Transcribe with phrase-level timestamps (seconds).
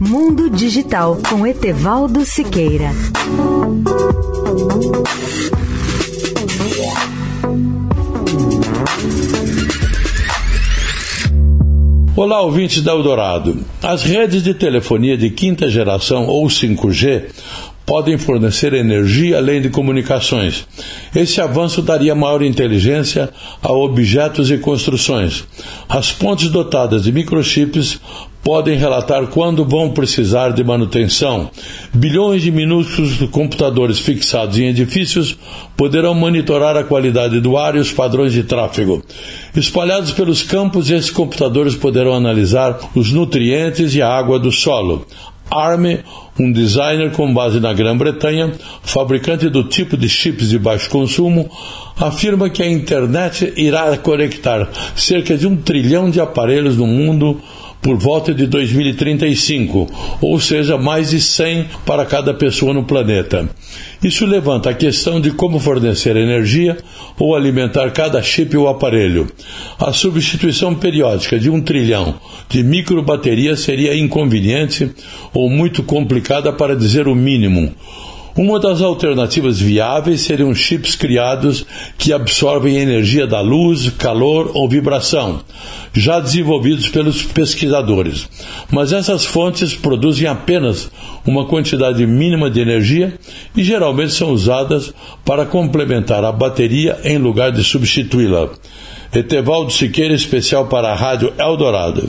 [0.00, 2.90] Mundo Digital com Etevaldo Siqueira.
[12.14, 13.64] Olá, ouvintes da Eldorado.
[13.82, 17.24] As redes de telefonia de quinta geração ou 5G
[17.88, 20.66] podem fornecer energia além de comunicações.
[21.16, 23.30] Esse avanço daria maior inteligência
[23.62, 25.44] a objetos e construções.
[25.88, 27.98] As pontes dotadas de microchips
[28.44, 31.50] podem relatar quando vão precisar de manutenção.
[31.94, 35.36] Bilhões de minúsculos computadores fixados em edifícios
[35.74, 39.02] poderão monitorar a qualidade do ar e os padrões de tráfego.
[39.56, 45.06] Espalhados pelos campos, esses computadores poderão analisar os nutrientes e a água do solo.
[45.50, 45.98] ARM,
[46.38, 48.52] um designer com base na Grã-Bretanha,
[48.82, 51.50] fabricante do tipo de chips de baixo consumo,
[51.96, 57.40] afirma que a internet irá conectar cerca de um trilhão de aparelhos no mundo
[57.88, 59.88] por volta de 2035,
[60.20, 63.48] ou seja, mais de 100 para cada pessoa no planeta.
[64.04, 66.76] Isso levanta a questão de como fornecer energia
[67.18, 69.26] ou alimentar cada chip ou aparelho.
[69.78, 72.16] A substituição periódica de um trilhão
[72.46, 74.90] de microbaterias seria inconveniente
[75.32, 77.72] ou muito complicada para dizer o mínimo.
[78.38, 81.66] Uma das alternativas viáveis seriam chips criados
[81.98, 85.40] que absorvem energia da luz, calor ou vibração,
[85.92, 88.28] já desenvolvidos pelos pesquisadores.
[88.70, 90.88] Mas essas fontes produzem apenas
[91.26, 93.12] uma quantidade mínima de energia
[93.56, 94.94] e geralmente são usadas
[95.24, 98.50] para complementar a bateria em lugar de substituí-la.
[99.12, 102.08] Etevaldo Siqueira, especial para a Rádio Eldorado.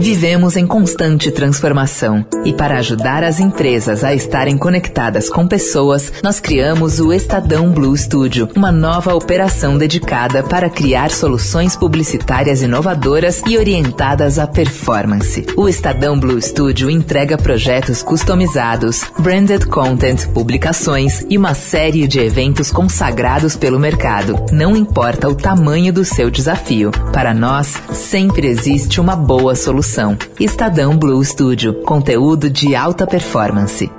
[0.00, 6.38] Vivemos em constante transformação e para ajudar as empresas a estarem conectadas com pessoas, nós
[6.38, 13.58] criamos o Estadão Blue Studio, uma nova operação dedicada para criar soluções publicitárias inovadoras e
[13.58, 15.44] orientadas à performance.
[15.56, 22.70] O Estadão Blue Studio entrega projetos customizados, branded content, publicações e uma série de eventos
[22.70, 24.46] consagrados pelo mercado.
[24.52, 29.88] Não importa o tamanho do seu desafio, para nós sempre existe uma boa solução.
[30.38, 33.90] Estadão Blue Studio, conteúdo de alta performance.